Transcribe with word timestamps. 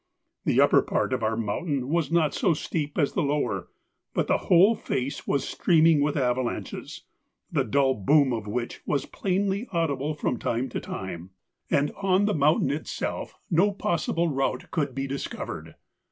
The 0.45 0.59
upper 0.59 0.81
part 0.81 1.13
of 1.13 1.21
our 1.21 1.37
mountain 1.37 1.87
was 1.87 2.11
not 2.11 2.33
so 2.33 2.55
steep 2.55 2.97
as 2.97 3.13
the 3.13 3.21
lower, 3.21 3.67
but 4.15 4.25
the 4.25 4.39
whole 4.49 4.73
face 4.73 5.27
was 5.27 5.47
streaming 5.47 6.01
with 6.01 6.17
avalanches, 6.17 7.03
the 7.51 7.63
dull 7.63 7.93
boom 7.93 8.33
of 8.33 8.47
which 8.47 8.81
was 8.87 9.05
plainly 9.05 9.67
audible 9.71 10.15
from 10.15 10.39
time 10.39 10.69
to 10.69 10.79
time, 10.79 11.29
and 11.69 11.91
on 11.97 12.25
the 12.25 12.33
mountain 12.33 12.71
itself 12.71 13.37
no 13.51 13.71
possible 13.73 14.27
route 14.27 14.71
could 14.71 14.95
be 14.95 15.05
discovered. 15.05 15.75